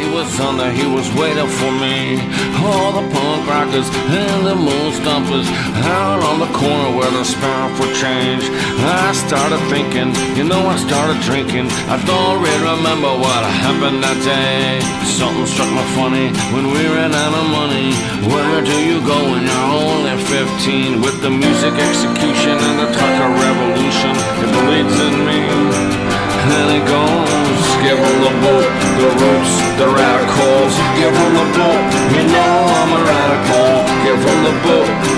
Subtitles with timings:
[0.09, 2.17] was there, he was waiting for me.
[2.57, 5.45] All the punk rockers and the moon stompers
[5.85, 8.49] out on the corner where they're sparring for change.
[8.81, 11.69] I started thinking, you know, I started drinking.
[11.85, 14.81] I don't really remember what happened that day.
[15.05, 16.27] Something struck me funny
[16.57, 17.93] when we ran out of money.
[18.25, 20.97] Where do you go when you're only 15?
[21.05, 23.20] With the music execution and the Tucker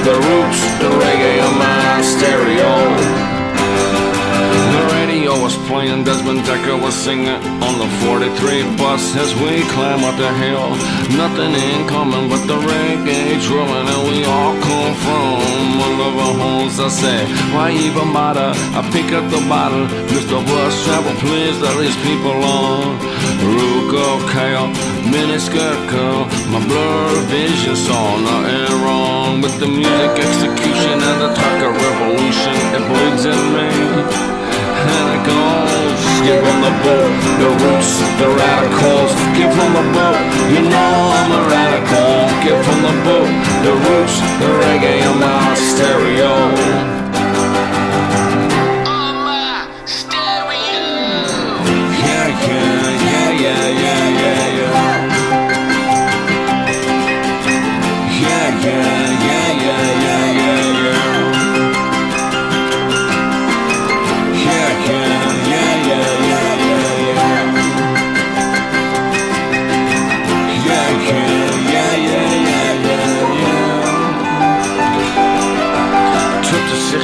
[0.04, 0.33] the
[5.74, 10.70] playing, Desmond Decker was singing on the 43 bus as we climb up the hill.
[11.18, 16.36] Nothing in common but the reggae drilling, and we all come from one of our
[16.44, 16.80] homes.
[16.80, 17.20] I say,
[17.54, 18.52] why even bother?
[18.78, 20.38] I pick up the bottle, Mr.
[20.46, 23.00] Bus Travel, please let these people on.
[23.56, 24.70] Rugo Kale,
[25.10, 26.22] miniskirt girl,
[26.54, 32.56] my blurred vision saw nothing wrong with the music execution and the Tucker revolution.
[32.78, 34.43] It bleeds in me
[34.88, 36.02] and goes.
[36.24, 39.12] Give them the boot, the roots, the radicals.
[39.36, 40.20] Give them the boot,
[40.54, 42.28] you know I'm a radical.
[42.46, 43.32] Give them the boot,
[43.66, 46.93] the roots, the reggae on my stereo.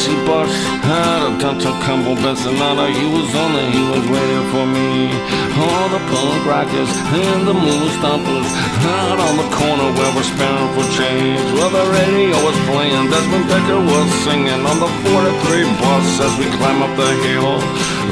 [0.10, 0.58] 60 bucks
[0.90, 2.90] out of Tonto Campbell Bensinata.
[2.90, 5.14] He was on it, he was waiting for me.
[5.54, 8.50] All the punk rockers and the moon stompers
[8.90, 11.46] out on the corner where we're sparing for change.
[11.54, 16.46] Well, the radio was playing, Desmond Decker was singing on the 43 bus as we
[16.58, 17.62] climb up the hill.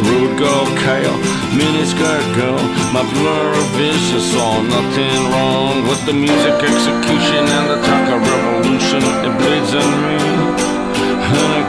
[0.06, 1.18] Rude girl, Kale,
[1.58, 2.62] miniskirt girl,
[2.94, 9.02] my blur of vision saw nothing wrong with the music execution and the Tucker revolution.
[9.26, 10.77] It bleeds in me
[11.34, 11.68] and it.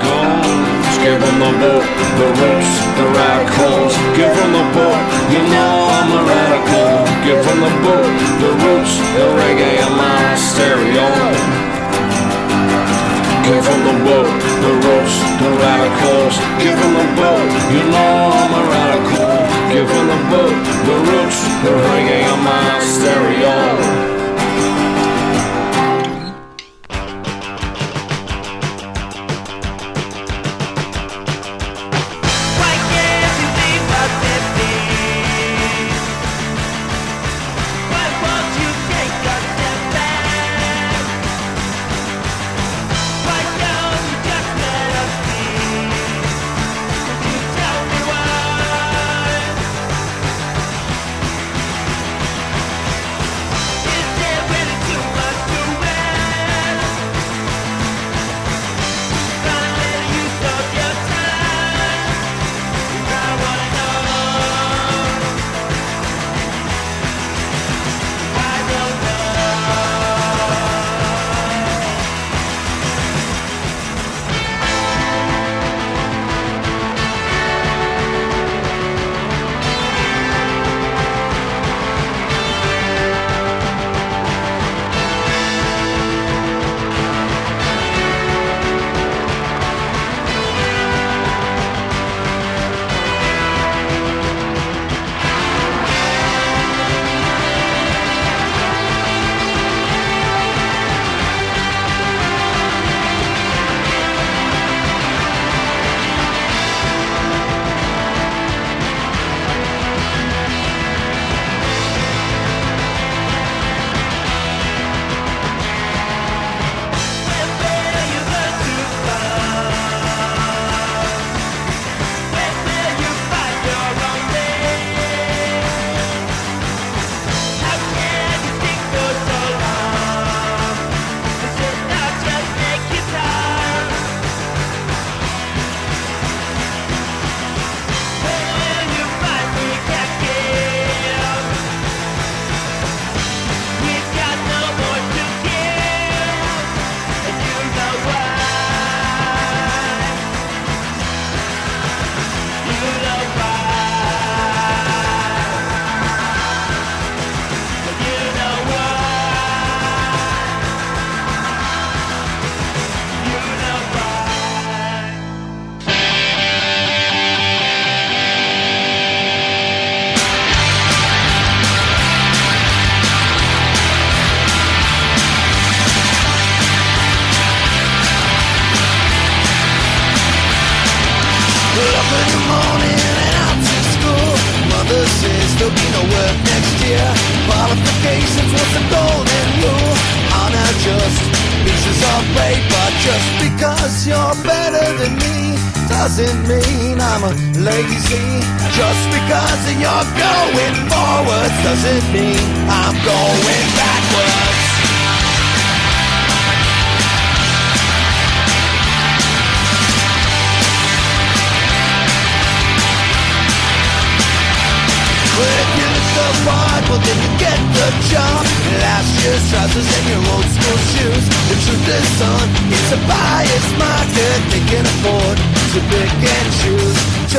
[0.99, 1.84] Give them the book,
[2.19, 3.94] the roots, the radicals.
[4.19, 4.99] Give them the book,
[5.31, 7.06] you know I'm a radical.
[7.25, 8.10] Give them the book,
[8.43, 11.08] the roots, the reggae on my stereo.
[13.46, 14.28] Give them the book,
[14.60, 16.34] the roots, the radicals.
[16.61, 19.32] Give them the book, you know I'm a radical.
[19.72, 20.54] Give them the book,
[20.84, 23.97] the roots, the reggae on my stereo.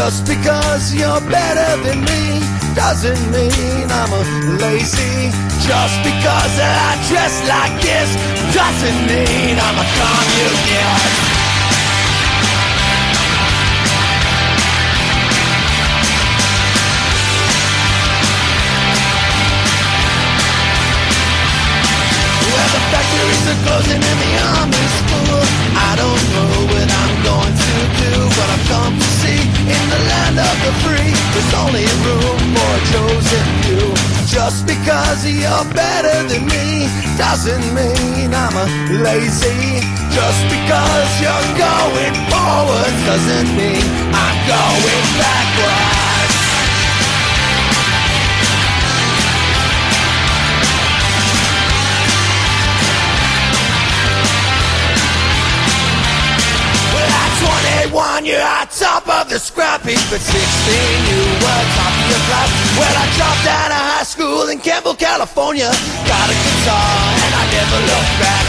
[0.10, 2.42] Just because you're better than me
[2.74, 4.24] doesn't mean I'm a
[4.58, 5.30] lazy.
[5.62, 8.10] Just because I dress like this
[8.50, 11.30] doesn't mean I'm a communist.
[22.50, 25.46] Well, the factories are closing and the army's full.
[25.78, 29.19] I don't know what I'm going to do, but I've come
[30.30, 31.14] land of the free.
[31.34, 33.94] There's only room for a chosen few.
[34.28, 38.66] Just because you're better than me doesn't mean I'm a
[39.04, 39.82] lazy.
[40.12, 46.00] Just because you're going forward doesn't mean I'm going backwards.
[56.94, 58.26] Well, at 21,
[59.20, 60.00] of the scrap heap.
[60.16, 62.50] At 16, you were top of your class.
[62.80, 65.68] Well, I dropped out of high school in Campbell, California.
[66.08, 66.96] Got a guitar,
[67.28, 68.46] and I never looked back.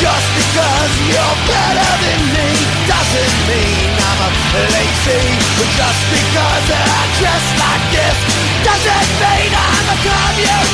[0.00, 2.48] Just because you're better than me
[2.88, 4.30] doesn't mean I'm a
[4.72, 5.24] lazy.
[5.60, 8.18] But just because I dress like this
[8.64, 10.72] doesn't mean I'm a communist.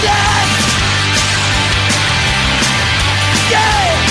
[3.51, 4.10] Yeah!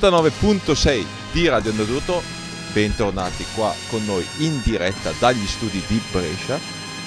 [0.00, 2.22] 99.6 di Radio Andaluto,
[2.72, 6.58] bentornati qua con noi in diretta dagli studi di Brescia.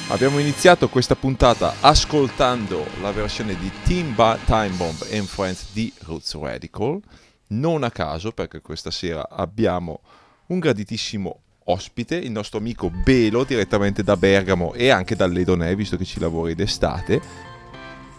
[0.10, 4.14] Abbiamo iniziato questa puntata ascoltando la versione di Team
[4.46, 7.02] Time Bomb and Friends di Roots Radical,
[7.48, 10.02] non a caso perché questa sera abbiamo
[10.48, 16.06] un graditissimo ospite, il nostro amico Belo direttamente da Bergamo e anche dall'Edonè, visto che
[16.06, 17.53] ci lavori d'estate,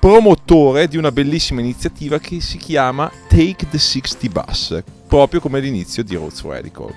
[0.05, 6.05] promotore di una bellissima iniziativa che si chiama Take the 60 Bus, proprio come l'inizio
[6.05, 6.93] di Roots Radical.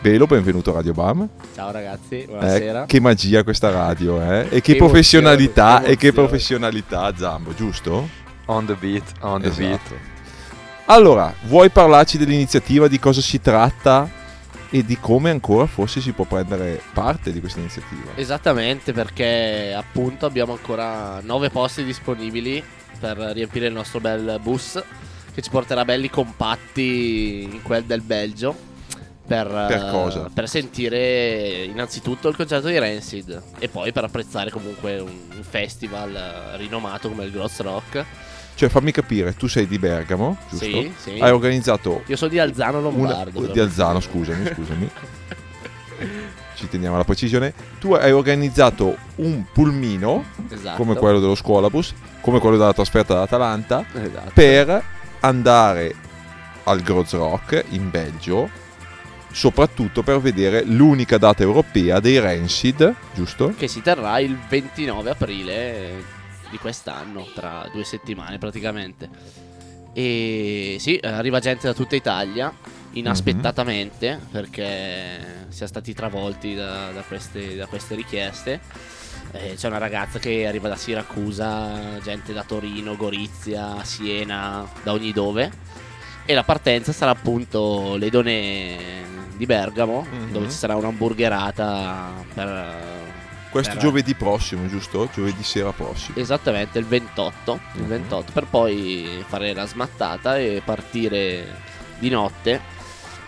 [0.00, 1.28] Belo, benvenuto a Radio Bam.
[1.54, 2.86] Ciao ragazzi, Eh, buonasera.
[2.86, 4.46] che magia questa radio, eh?
[4.46, 8.08] E che, Che professionalità, emozione, e che professionalità, Zambo, giusto?
[8.46, 9.70] On the beat, on the beat.
[9.70, 9.94] Esatto.
[10.86, 14.10] Allora, vuoi parlarci dell'iniziativa, di cosa si tratta
[14.74, 18.10] e di come ancora forse si può prendere parte di questa iniziativa?
[18.16, 22.60] Esattamente perché appunto abbiamo ancora 9 posti disponibili
[22.98, 24.82] per riempire il nostro bel bus
[25.32, 28.72] che ci porterà belli compatti in quel del Belgio.
[29.24, 30.28] Per, Per cosa?
[30.34, 36.14] per sentire innanzitutto il concerto di Rancid e poi per apprezzare comunque un, un festival
[36.14, 38.04] eh, rinomato come il Gross Rock.
[38.56, 40.64] Cioè, fammi capire, tu sei di Bergamo, giusto?
[40.64, 41.10] Sì, sì.
[41.18, 43.40] Hai organizzato Io sono di Alzano una, Lombardo.
[43.40, 43.62] di però.
[43.62, 44.90] Alzano, scusami, scusami.
[46.54, 47.52] Ci teniamo alla precisione.
[47.80, 50.76] Tu hai organizzato un pulmino, Esatto.
[50.76, 54.30] come quello dello scuolabus, come quello della trasferta dall'Atalanta, Esatto.
[54.32, 54.82] per
[55.20, 55.94] andare
[56.64, 58.48] al Groz Rock in Belgio,
[59.32, 63.52] soprattutto per vedere l'unica data europea dei Rancid, giusto?
[63.56, 66.04] che si terrà il 29 aprile
[66.54, 69.08] di quest'anno, tra due settimane praticamente.
[69.92, 72.52] E sì, arriva gente da tutta Italia,
[72.92, 78.60] inaspettatamente, perché siamo stati travolti da, da queste, da queste richieste.
[79.32, 85.12] Eh, c'è una ragazza che arriva da Siracusa, gente da Torino, Gorizia, Siena, da ogni
[85.12, 85.50] dove.
[86.24, 89.02] E la partenza sarà appunto l'Edone
[89.36, 90.30] di Bergamo, Mhm.
[90.32, 93.02] dove ci sarà un'hamburgerata per
[93.54, 95.08] Questo per- giovedì prossimo, giusto?
[95.14, 96.16] Giovedì sera prossimo.
[96.18, 97.88] Esattamente, il 28, il Mhm.
[97.88, 101.46] 28, per poi fare la smattata e partire
[102.00, 102.60] di notte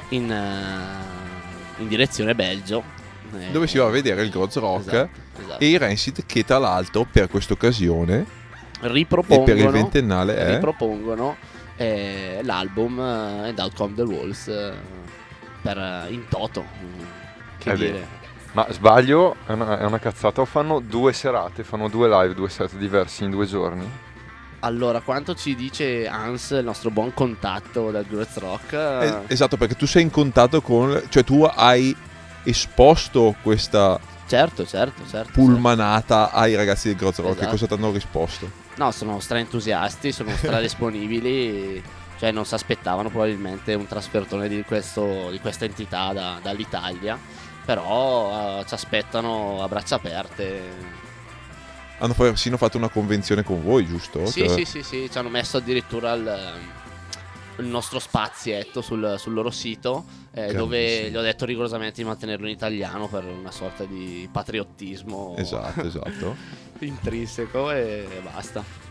[0.08, 2.82] in, eh, in direzione Belgio.
[3.38, 5.08] Eh, dove si va a vedere il Groz Rock Esatto,
[5.44, 5.58] esatto.
[5.60, 8.24] e i Rancid che tra l'altro per questa occasione
[8.80, 11.36] e ripropongono, per il ventennale è ripropongono
[11.76, 14.72] eh, l'album eh, And Out Come the Walls eh,
[15.62, 16.64] per, eh, in toto.
[17.58, 17.78] Che Eh beh.
[17.78, 18.06] dire.
[18.56, 20.40] Ma sbaglio, è una, è una cazzata.
[20.40, 23.86] O fanno due serate, fanno due live, due set diversi in due giorni?
[24.60, 28.72] Allora, quanto ci dice Hans, il nostro buon contatto dal Growth Rock?
[28.72, 31.02] Eh, esatto, perché tu sei in contatto con.
[31.10, 31.94] cioè tu hai
[32.44, 35.32] esposto questa certo, certo, certo.
[35.32, 37.32] pulmanata ai ragazzi del Groz Rock.
[37.34, 37.50] Che Esatto.
[37.50, 38.50] cosa ti hanno risposto?
[38.50, 38.82] certo.
[38.82, 41.82] No, sono stra entusiasti, sono stra disponibili.
[42.18, 47.18] Cioè, non si aspettavano probabilmente un trasfertone di, questo, di questa entità da- dall'Italia.
[47.66, 50.94] Però eh, ci aspettano a braccia aperte.
[51.98, 54.24] Hanno persino fatto una convenzione con voi, giusto?
[54.26, 56.52] Sì, Cioè- sì, sì, sì, ci hanno messo addirittura il,
[57.58, 62.46] il nostro spazietto sul, sul loro sito, eh, dove gli ho detto rigorosamente di mantenerlo
[62.46, 66.36] in italiano per una sorta di patriottismo Esatto, esatto.
[66.80, 68.85] intrinseco e basta.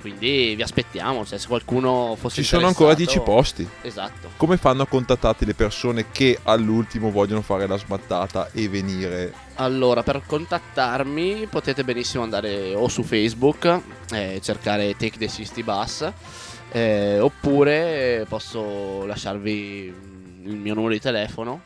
[0.00, 3.68] Quindi vi aspettiamo, cioè, se qualcuno fosse Ci sono ancora interessato- 10 posti.
[3.82, 4.30] Esatto.
[4.36, 9.32] Come fanno a contattarti le persone che all'ultimo vogliono fare la smattata e venire?
[9.56, 13.80] Allora, per contattarmi potete benissimo andare o su Facebook,
[14.12, 16.12] eh, cercare Take the 60 Bus,
[16.72, 21.62] eh, oppure posso lasciarvi mm, il mio numero di telefono.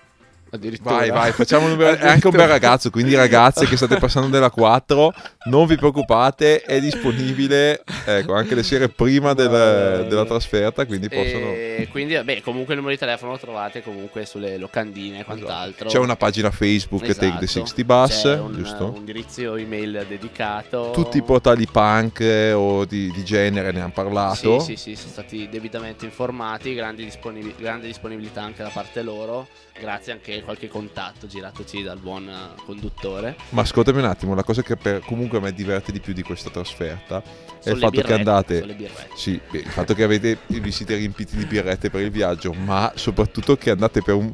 [0.82, 1.96] Vai, vai, facciamo un numero.
[1.96, 5.12] È anche un bel ragazzo, quindi ragazze che state passando della 4,
[5.46, 11.46] non vi preoccupate, è disponibile ecco, anche le sere prima del- della trasferta, quindi possono...
[11.52, 15.88] E quindi, vabbè, comunque il numero di telefono lo trovate comunque sulle locandine e quant'altro.
[15.88, 17.26] C'è una pagina Facebook, Esatto.
[17.26, 18.84] Take the 60 Bus, C'è un, giusto?
[18.90, 20.90] un indirizzo email dedicato.
[20.92, 22.20] Tutti i portali punk
[22.54, 24.60] o di, di genere ne hanno parlato.
[24.60, 30.38] Sì, sì, sì, sono stati debitamente informati, grande disponibilità anche da parte loro, grazie anche
[30.38, 33.36] a qualche contatto giratoci dal buon eh, conduttore.
[33.50, 36.22] Ma ascoltami un attimo, la cosa che per- comunque a me diverte di più di
[36.22, 37.22] questa trasferta
[37.62, 38.64] è il fatto che birrette, andate...
[38.64, 39.16] le birrette.
[39.16, 43.56] Sì, il fatto che avete, vi siete riempiti di birrette per il viaggio, ma soprattutto
[43.56, 44.32] che andate per un,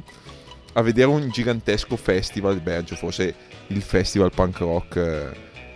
[0.74, 3.34] a vedere un gigantesco festival Belgio, forse
[3.68, 4.96] il festival punk rock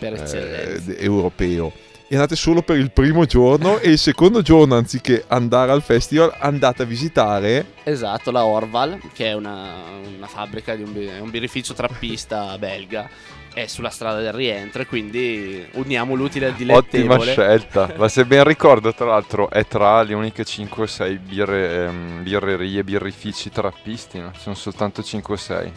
[0.00, 1.73] eh, europeo.
[2.14, 6.33] E andate solo per il primo giorno e il secondo giorno, anziché andare al festival,
[6.38, 9.73] andate a visitare Esatto, la Orval, che è una,
[10.16, 13.11] una fabbrica di un, un birrificio trappista belga,
[13.52, 17.33] è sulla strada del rientro e quindi uniamo l'utile al Ottima dilettevole.
[17.33, 17.92] scelta.
[17.97, 22.23] Ma se ben ricordo, tra l'altro, è tra le uniche 5 o 6 birre, ehm,
[22.23, 24.21] birrerie, birrifici trappisti.
[24.21, 24.30] No?
[24.38, 25.73] Sono soltanto 5 o 6.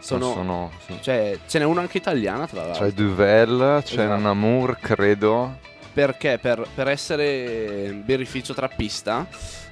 [0.00, 0.98] Sono, sono sì.
[1.00, 2.84] cioè, ce n'è una anche italiana tra l'altro.
[2.84, 4.20] C'è Duvel, c'è Esatto.
[4.20, 5.66] Namur, credo.
[5.98, 9.26] Perché per, per essere birrificio trappista,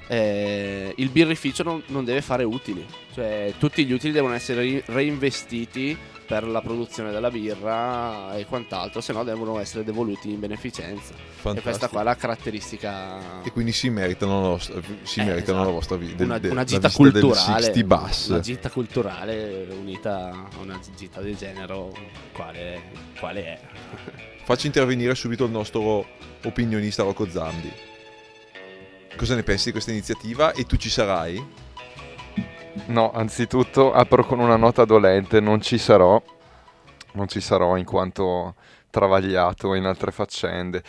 [0.07, 2.85] eh, il birrificio non, non deve fare utili.
[3.13, 9.13] Cioè, tutti gli utili devono essere reinvestiti per la produzione della birra e quant'altro, se
[9.13, 11.13] no devono essere devoluti in beneficenza.
[11.13, 11.61] E Fantastico.
[11.61, 13.41] questa qua è la caratteristica.
[13.43, 14.59] e quindi si meritano la
[15.03, 15.63] si Eh, meritano esatto.
[15.63, 18.27] la vostra vi- del- una, una gita culturale 60 Bus.
[18.27, 21.87] una gita culturale unita a una gita del genere
[22.33, 22.81] quale,
[23.17, 23.59] quale è
[24.47, 26.05] Faccio intervenire subito il nostro
[26.45, 27.69] opinionista Rocco Zambi.
[29.17, 30.53] Cosa ne pensi di questa iniziativa?
[30.53, 31.45] E tu ci sarai?
[32.85, 36.23] No, anzitutto apro con una nota dolente, non ci sarò,
[37.11, 38.55] non ci sarò in quanto
[38.89, 40.81] travagliato in altre faccende.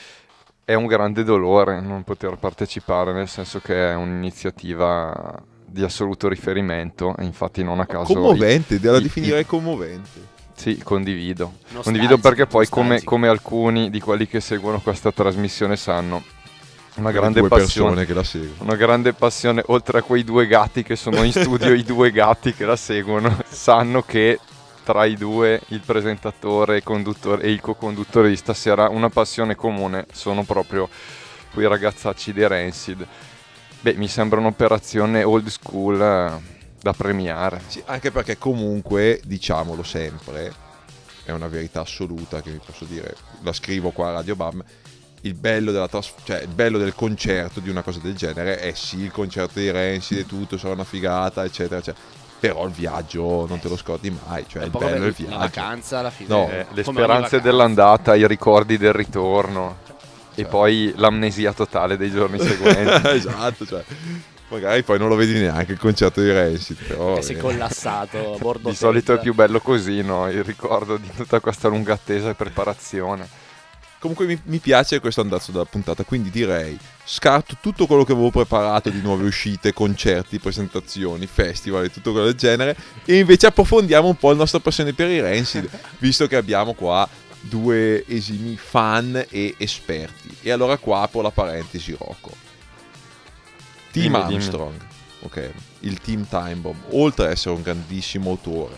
[0.65, 5.35] È un grande dolore non poter partecipare, nel senso che è un'iniziativa
[5.67, 8.15] di assoluto riferimento, e infatti non a caso...
[8.15, 10.37] commovente, i- definirei commovente.
[10.59, 11.53] Sì, condivido.
[11.61, 16.25] Nostalgico, Condivido perché poi, come, come alcuni di quelli che seguono questa trasmissione sanno,
[16.97, 18.63] una grande due passione persone che la seguono.
[18.65, 22.53] una grande passione, oltre a quei due gatti che sono in studio, i due gatti
[22.53, 24.41] che la seguono, sanno che
[24.83, 30.07] tra i due, il presentatore il conduttore, e il co-conduttore di stasera, una passione comune
[30.13, 30.89] sono proprio
[31.55, 33.07] quei ragazzacci dei Rancid.
[33.81, 37.61] Beh, mi sembra un'operazione old school eh, da premiare.
[37.67, 40.53] Sì, anche perché comunque, diciamolo sempre,
[41.25, 44.63] è una verità assoluta che vi posso dire, la scrivo qua a Radio Bam,
[45.23, 48.73] il bello, della tras- cioè, il bello del concerto di una cosa del genere è
[48.75, 52.17] sì il concerto di Renzi e tutto, sarà una figata, eccetera, eccetera.
[52.41, 55.29] Però il viaggio non te lo scordi mai, cioè È il bello è il come
[55.31, 55.39] la viaggio.
[55.39, 59.79] vacanza alla fine No, Eh, come le speranze dell'andata, i ricordi del ritorno
[60.37, 60.47] e Cioè.
[60.47, 63.09] poi l'amnesia totale dei giorni seguenti.
[63.09, 63.85] esatto, cioè,
[64.49, 67.15] magari poi non lo vedi neanche il concerto di Renzi, però...
[67.15, 70.29] che sei eh, collassato a bordo Di solito è più bello così, no?
[70.29, 73.47] Il ricordo di tutta questa lunga attesa e preparazione.
[73.99, 78.31] Comunque mi, mi piace questo andazzo della puntata, quindi direi scarto tutto quello che avevo
[78.31, 84.07] preparato di nuove uscite, concerti, presentazioni, festival e tutto quello del genere e invece approfondiamo
[84.07, 87.09] un po' la nostra passione per i Rancid, visto che abbiamo qua
[87.41, 90.37] due esimi fan e esperti.
[90.43, 92.48] E allora qua apro la parentesi Rocco.
[94.01, 94.35] Team Dimmi, dimmi.
[94.35, 94.81] Armstrong,
[95.21, 98.75] ok, il team Time Bomb, oltre ad essere un grandissimo autore,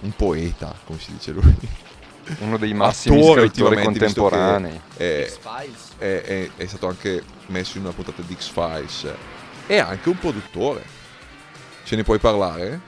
[0.00, 1.54] un poeta, come si dice lui,
[2.38, 4.80] Uno dei massimi attore scrittori contemporanei.
[4.96, 5.32] è,
[5.98, 9.12] è- è- è stato anche messo in una puntata di X-Files,
[9.66, 10.84] è anche un produttore.
[11.84, 12.80] Ce ne puoi parlare?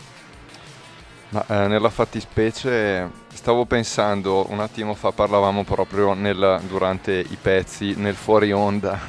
[1.30, 7.94] Ma eh, nella fattispecie stavo pensando, un attimo fa parlavamo proprio nel- durante i pezzi,
[7.96, 9.00] nel fuori onda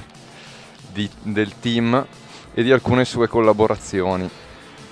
[0.91, 2.07] di- del team
[2.53, 4.29] e di alcune sue collaborazioni.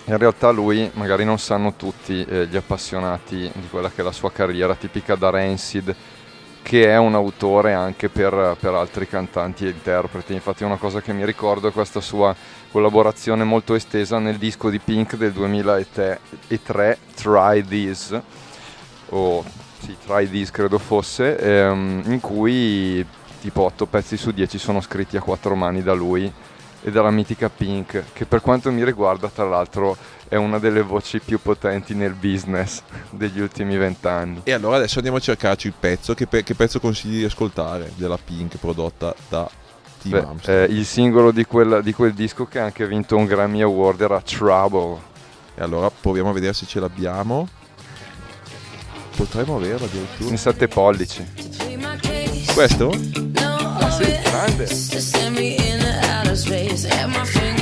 [0.06, 4.12] In realtà lui, magari non sanno tutti eh, gli appassionati di quella che è la
[4.12, 5.96] sua carriera tipica da Rancid,
[6.64, 10.34] che è un autore anche per, per altri cantanti e interpreti.
[10.34, 12.36] Infatti una cosa che mi ricordo è questa sua
[12.72, 18.20] collaborazione molto estesa nel disco di Pink del 2003, Try This,
[19.10, 19.44] o
[19.80, 23.06] sì, Try This credo fosse, ehm, in cui
[23.40, 26.32] tipo 8 pezzi su 10 sono scritti a quattro mani da lui
[26.84, 29.96] e dalla mitica Pink, che per quanto mi riguarda tra l'altro
[30.28, 34.42] è una delle voci più potenti nel business degli ultimi vent'anni.
[34.44, 36.14] E allora adesso andiamo a cercarci il pezzo.
[36.14, 39.50] Che, pe- che pezzo consigli di ascoltare della Pink prodotta da
[40.02, 43.26] Team Beh, eh, il singolo di quel, di quel disco che ha anche vinto un
[43.26, 45.00] Grammy Award era Trouble.
[45.56, 47.48] E allora proviamo a vedere se ce l'abbiamo.
[49.16, 50.30] Potremmo averlo addirittura.
[50.30, 51.26] In sette pollici.
[52.54, 52.90] Questo?
[53.36, 55.81] Ah sì, grande.
[56.22, 57.61] outer space at my fingers.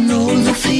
[0.00, 0.77] know the feeling.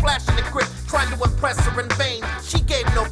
[0.00, 2.22] Flashing the grip, trying to impress her in vain.
[2.42, 3.04] She gave no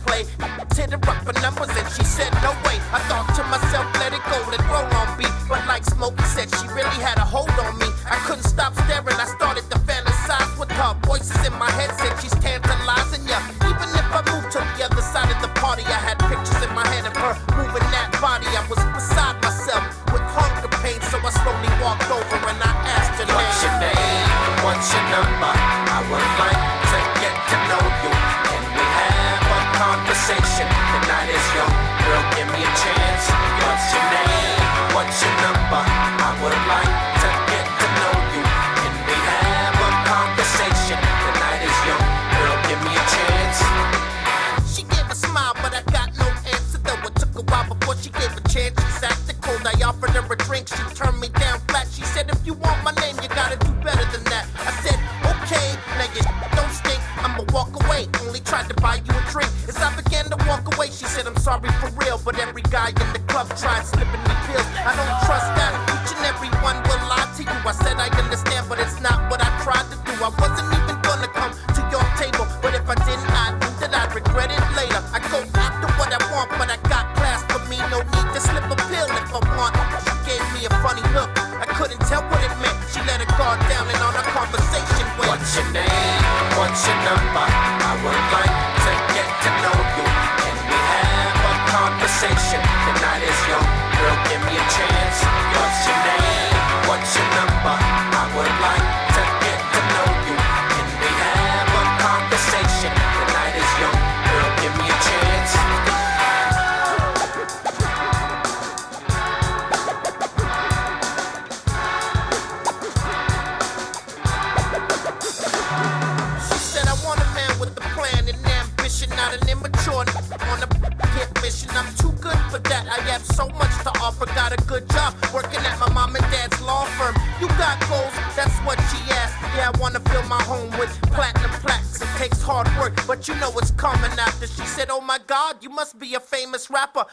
[136.71, 137.05] rapper.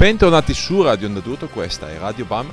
[0.00, 2.50] Bentornati su Radio Andaduto, questa è Radio BAM,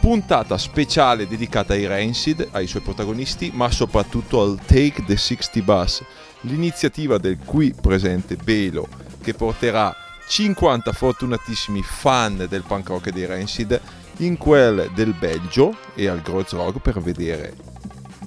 [0.00, 6.04] puntata speciale dedicata ai Rancid, ai suoi protagonisti, ma soprattutto al Take the 60 Bus,
[6.42, 8.86] l'iniziativa del qui presente Belo
[9.22, 9.96] che porterà
[10.28, 13.80] 50 fortunatissimi fan del punk rock dei Rancid
[14.18, 17.56] in quel del Belgio e al Grozrog per vedere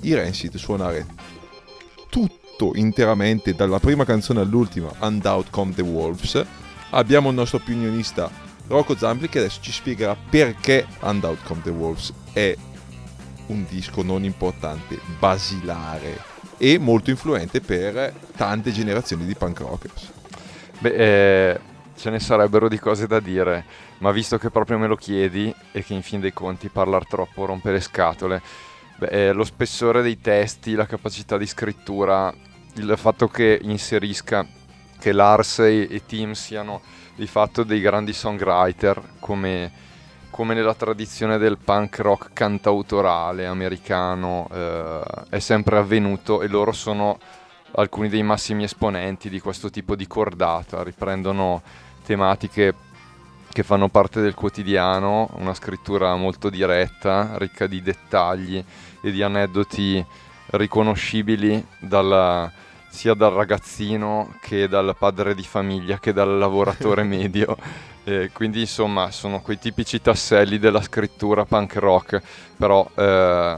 [0.02, 1.06] i Rancid suonare
[2.10, 6.44] tutto interamente dalla prima canzone all'ultima, And Out Come the Wolves.
[6.90, 11.70] Abbiamo il nostro opinionista Rocco Zampi che adesso ci spiegherà perché And Out Come the
[11.70, 12.56] Wolves è
[13.48, 20.12] un disco non importante, basilare e molto influente per tante generazioni di punk rockers.
[20.80, 21.60] Beh, eh,
[21.96, 23.66] ce ne sarebbero di cose da dire,
[24.00, 27.46] ma visto che proprio me lo chiedi e che in fin dei conti parlare troppo
[27.46, 28.42] rompe le scatole,
[28.98, 32.34] beh, eh, lo spessore dei testi, la capacità di scrittura,
[32.76, 34.46] il fatto che inserisca
[35.04, 36.80] che Lars e, e Tim siano
[37.14, 39.70] di fatto dei grandi songwriter come,
[40.30, 47.20] come nella tradizione del punk rock cantautorale americano eh, è sempre avvenuto e loro sono
[47.72, 51.62] alcuni dei massimi esponenti di questo tipo di cordata, riprendono
[52.06, 52.74] tematiche
[53.52, 58.64] che fanno parte del quotidiano, una scrittura molto diretta, ricca di dettagli
[59.02, 60.04] e di aneddoti
[60.52, 62.50] riconoscibili dalla,
[62.94, 67.58] sia dal ragazzino che dal padre di famiglia che dal lavoratore medio.
[68.04, 72.22] Eh, quindi insomma sono quei tipici tasselli della scrittura punk rock,
[72.56, 73.58] però eh,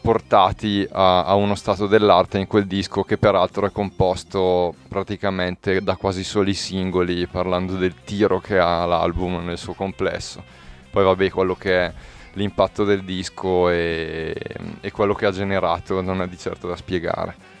[0.00, 5.96] portati a, a uno stato dell'arte in quel disco che peraltro è composto praticamente da
[5.96, 10.44] quasi soli singoli, parlando del tiro che ha l'album nel suo complesso.
[10.90, 11.92] Poi vabbè, quello che è
[12.34, 14.36] l'impatto del disco e,
[14.80, 17.55] e quello che ha generato non è di certo da spiegare.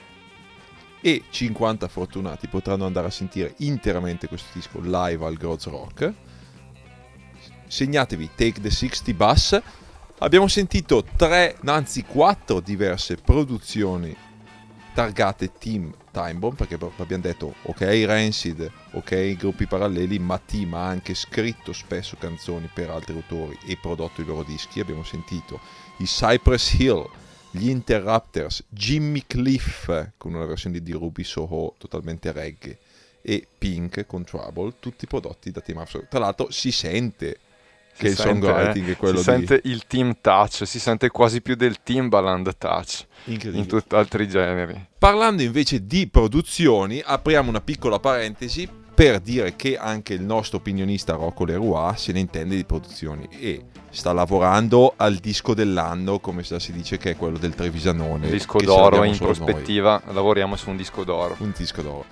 [1.06, 6.12] E 50 fortunati potranno andare a sentire interamente questo disco live al Groz Rock.
[7.68, 9.62] Segnatevi Take the 60 Bus.
[10.18, 14.16] Abbiamo sentito tre, anzi quattro diverse produzioni
[14.94, 20.86] targate Team Time Bomb perché abbiamo detto ok Rancid, ok gruppi paralleli, ma Team ha
[20.86, 24.80] anche scritto spesso canzoni per altri autori e prodotto i loro dischi.
[24.80, 25.60] Abbiamo sentito
[25.98, 27.08] i Cypress Hill,
[27.56, 32.78] gli Interrupters, Jimmy Cliff con una versione di Ruby Soho totalmente reggae
[33.22, 36.06] e Pink con Trouble, tutti prodotti da Team Up.
[36.08, 37.38] Tra l'altro si sente
[37.96, 39.46] che Si il sente, songwriting eh, è quello si di...
[39.46, 44.88] sente il team touch, si sente quasi più del Timbaland touch in tutt'altri generi.
[44.98, 51.14] Parlando invece di produzioni, apriamo una piccola parentesi per dire che anche il nostro opinionista
[51.14, 53.62] Rocco Leroy se ne intende di produzioni e
[53.96, 58.28] sta lavorando al disco dell'anno, come si dice che è quello del Trevisanone.
[58.30, 59.36] disco d'oro in solo noi.
[59.38, 61.34] prospettiva, lavoriamo su un disco d'oro.
[61.38, 62.04] Un disco d'oro.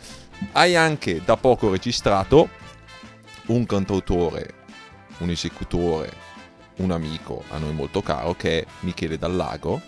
[0.52, 2.48] Hai anche da poco registrato
[3.46, 4.54] un cantautore,
[5.18, 6.10] un esecutore,
[6.76, 9.80] un amico a noi molto caro che è Michele Dallago.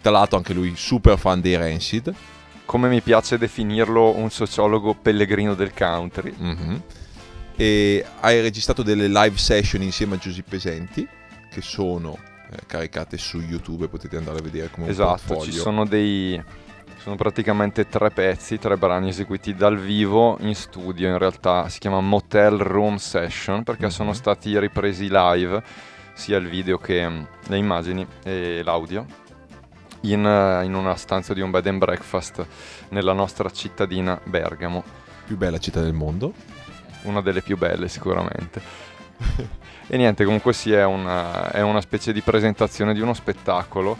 [0.00, 2.14] Tra l'altro anche lui super fan dei Rancid.
[2.64, 6.32] Come mi piace definirlo un sociologo pellegrino del country.
[6.36, 6.82] Mhm.
[7.56, 11.08] E hai registrato delle live session insieme a Giuseppe Pesenti
[11.54, 12.18] che sono
[12.50, 16.42] eh, caricate su YouTube, potete andare a vedere come Esatto, ci sono dei...
[16.98, 22.00] Sono praticamente tre pezzi, tre brani eseguiti dal vivo in studio, in realtà si chiama
[22.00, 23.90] Motel Room Session perché Mhm.
[23.90, 25.62] sono stati ripresi live,
[26.14, 29.04] sia il video che mm, le immagini e l'audio,
[30.02, 32.46] in, eh, in una stanza di un bed and breakfast
[32.88, 34.82] nella nostra cittadina Bergamo,
[35.26, 36.32] più bella città del mondo.
[37.02, 38.62] una delle più belle sicuramente.
[39.88, 43.96] e niente, comunque sì, è una, è una specie di presentazione di uno spettacolo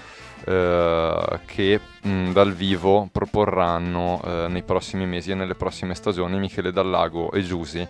[0.47, 6.70] eh, che mh, dal vivo proporranno eh, nei prossimi mesi e nelle prossime stagioni Michele
[6.70, 7.87] Dallago e Giusi,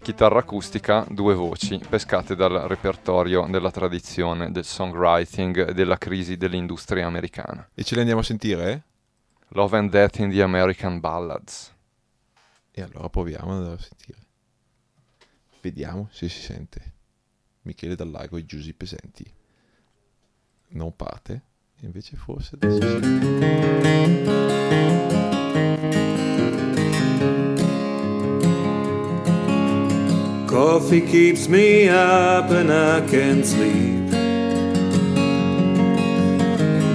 [0.00, 7.06] chitarra acustica, due voci, pescate dal repertorio della tradizione del songwriting e della crisi dell'industria
[7.06, 7.68] americana.
[7.74, 8.82] E ce le andiamo a sentire?
[9.48, 11.74] Love and Death in the American Ballads.
[12.70, 14.27] E allora proviamo ad andare a sentire.
[15.60, 16.92] Vediamo se si sente.
[17.62, 19.32] Michele Dallago e Giuseppe Pesenti.
[20.68, 21.42] Non parte.
[21.80, 24.06] E invece forse adesso sì.
[30.46, 34.10] Coffee keeps me up and I can't sleep.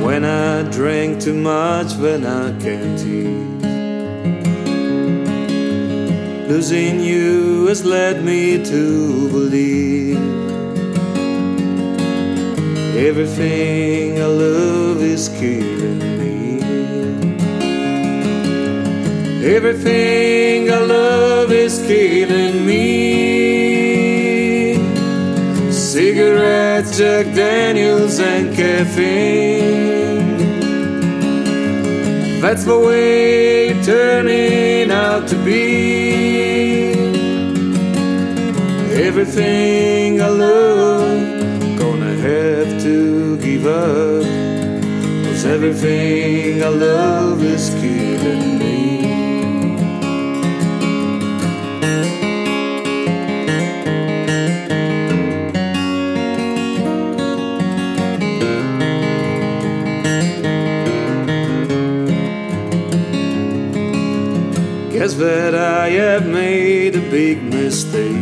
[0.04, 3.53] When I drink too much, when I can't eat.
[6.54, 10.20] Losing you has led me to believe
[12.96, 16.62] everything I love is killing me.
[19.44, 22.84] Everything I love is killing me.
[25.72, 30.38] Cigarettes, Jack Daniels, and caffeine.
[32.42, 36.13] That's the way it's turning out to be.
[39.16, 44.24] Everything I love, gonna have to give up.
[45.24, 49.04] Cause everything I love is killing me.
[64.92, 68.13] Guess that I have made a big mistake.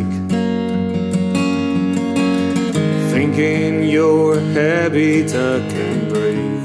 [4.02, 6.64] Your habit I can break.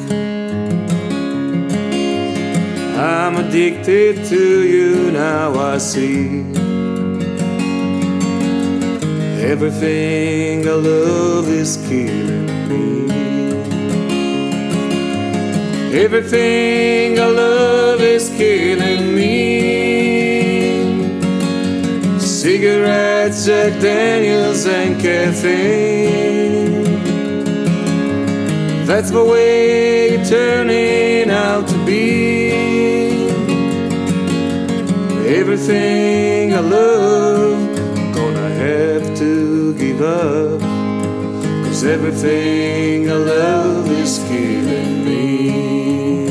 [3.15, 6.41] I'm addicted to you now, I see.
[9.53, 12.89] Everything I love is killing me.
[16.05, 19.37] Everything I love is killing me.
[22.19, 26.66] Cigarettes, Jack Daniels, and caffeine.
[28.87, 32.53] That's the way you're turning out to be.
[35.27, 40.61] Everything I love, I'm gonna have to give up.
[41.65, 46.29] Cause everything I love is killing me.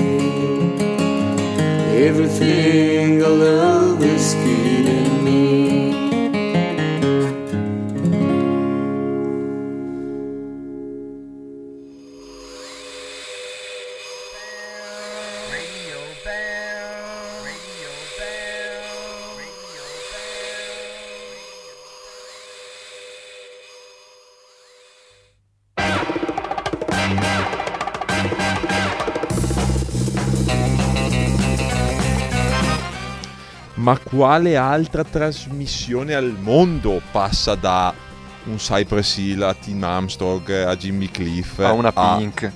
[2.07, 3.84] Everything I love
[34.15, 37.93] quale altra trasmissione al mondo passa da
[38.45, 42.51] un Cypress Hill a Tim Armstrong a Jimmy Cliff Ha una pink.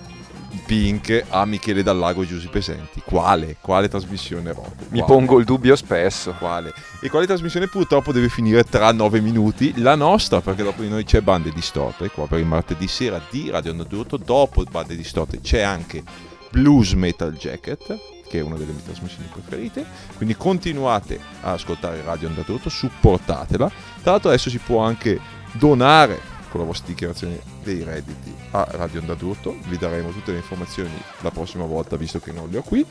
[0.65, 3.01] Pink a Michele Dallago e Giuseppe Senti?
[3.03, 3.57] Quale?
[3.59, 4.71] Quale trasmissione Rocco?
[4.89, 6.33] Mi pongo il dubbio spesso.
[6.37, 6.73] Quale?
[7.01, 9.73] E quale trasmissione purtroppo deve finire tra 9 minuti?
[9.81, 13.49] La nostra, perché dopo di noi c'è Bande Distorte, qua per il martedì sera di
[13.49, 14.17] Radio Andadurto.
[14.17, 16.03] Dopo Bande Distorte c'è anche
[16.51, 17.97] Blues Metal Jacket,
[18.29, 19.85] che è una delle mie trasmissioni preferite.
[20.15, 23.69] Quindi continuate a ascoltare Radio Andadurto, supportatela.
[24.01, 25.19] Tra l'altro adesso si può anche
[25.53, 29.55] donare con la vostra dichiarazione dei redditi a Radio Onda d'Urto.
[29.67, 30.91] Vi daremo tutte le informazioni
[31.21, 32.85] la prossima volta, visto che non le ho qui.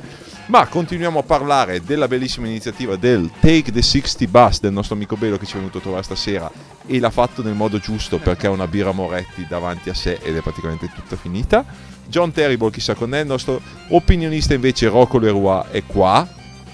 [0.47, 5.17] Ma continuiamo a parlare della bellissima iniziativa del Take the 60 Bus del nostro amico
[5.17, 6.51] Bello che ci è venuto a trovare stasera
[6.87, 10.37] e l'ha fatto nel modo giusto perché ha una birra Moretti davanti a sé ed
[10.37, 11.65] è praticamente tutta finita.
[12.07, 16.27] John Terrible chissà con è, il nostro opinionista invece Rocco Leroy è qua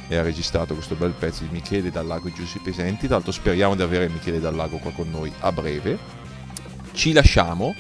[0.09, 3.07] e ha registrato questo bel pezzo di Michele Dallago e Giussi Pesenti.
[3.07, 6.24] Tra l'altro speriamo di avere Michele Dallago qua con noi a breve.
[6.95, 7.75] Ci lasciamo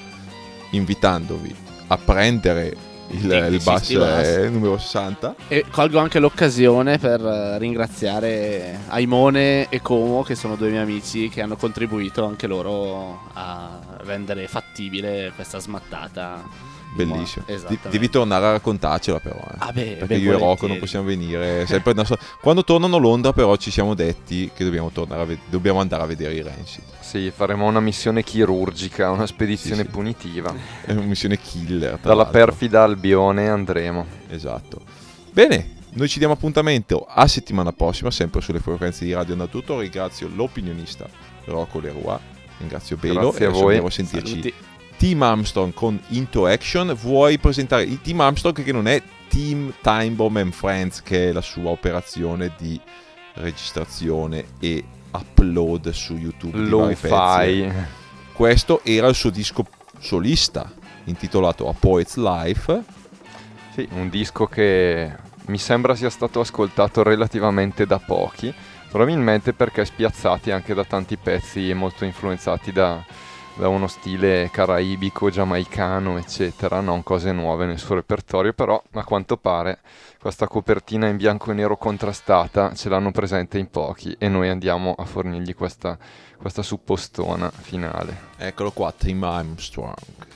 [0.71, 1.55] invitandovi
[1.87, 2.77] a prendere
[3.11, 4.27] il, il bus 60 bus.
[4.27, 5.35] eh, numero 60.
[5.49, 11.29] E colgo anche l'occasione per eh, ringraziare Aimone e Como, che sono due miei amici
[11.29, 16.64] che hanno contribuito anche loro a rendere fattibile questa smattata.
[16.95, 17.45] Bellissimo.
[17.69, 19.37] Di- devi tornare a raccontarcela però.
[19.37, 19.55] eh.
[19.59, 21.67] Ah beh, Perché beh, io e Rocco non possiamo venire.
[21.69, 25.25] sempre da so- Quando tornano a Londra però ci siamo detti che dobbiamo, tornare a
[25.25, 26.85] ve- dobbiamo andare a vedere i Rancid.
[27.01, 29.89] Sì, faremo una missione chirurgica, una spedizione Sì, sì.
[29.89, 30.55] punitiva.
[30.85, 31.99] È una missione killer.
[32.01, 32.33] Dalla l'altro.
[32.45, 34.07] perfida Albione andremo.
[34.29, 34.81] Esatto.
[35.31, 39.79] Bene, noi ci diamo appuntamento a settimana prossima, sempre sulle frequenze di Radio Natutto.
[39.81, 41.09] Ringrazio l'opinionista
[41.47, 42.19] Rocco Leroy,
[42.59, 43.65] ringrazio Belo Grazie a adesso voi.
[43.77, 44.55] andiamo a sentirci Saluti.
[44.97, 46.95] Team Armstrong con Into Action.
[46.95, 51.33] Vuoi presentare il Team Armstrong che non è Team Time Bomb and Friends, che è
[51.33, 52.81] la sua operazione di
[53.35, 56.69] registrazione e upload su YouTube pezzi.
[56.69, 57.73] Lo-fi.
[58.33, 59.67] Questo era il suo disco
[59.99, 60.73] solista
[61.05, 62.83] intitolato A Poet's Life.
[63.73, 65.13] Sì, un disco che
[65.47, 68.53] mi sembra sia stato ascoltato relativamente da pochi,
[68.89, 73.05] probabilmente perché spiazzati anche da tanti pezzi molto influenzati da,
[73.57, 79.37] da uno stile caraibico, giamaicano, eccetera, non cose nuove nel suo repertorio, però a quanto
[79.37, 79.79] pare
[80.21, 84.95] questa copertina in bianco e nero contrastata ce l'hanno presente in pochi e noi andiamo
[84.97, 85.97] a fornirgli questa,
[86.37, 88.33] questa suppostona finale.
[88.39, 90.34] Eccolo qua, Team Armstrong.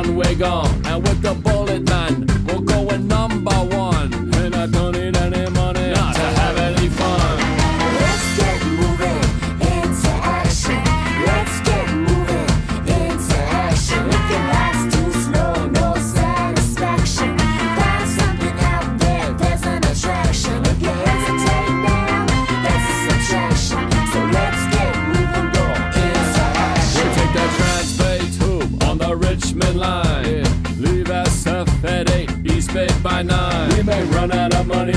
[0.00, 0.86] With the blonde wig on.
[0.86, 1.59] And with the bullet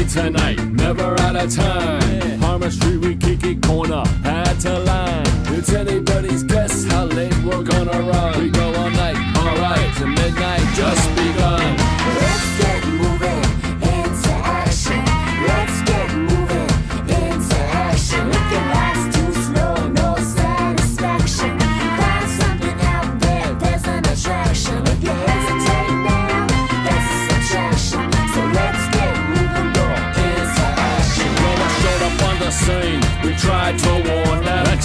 [0.08, 2.02] tonight, never out of time.
[2.02, 2.38] Yeah.
[2.38, 5.26] Harmer Street, we kick it corner, had to line.
[5.58, 8.40] It's anybody's guess how late we're gonna run.
[8.40, 11.83] We go all night, alright, to midnight just begun.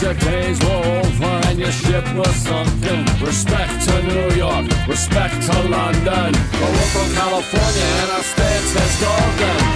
[0.09, 3.05] The days were over and your ship was sunken.
[3.21, 6.33] Respect to New York, respect to London.
[6.33, 9.68] But we're from California and our state is golden.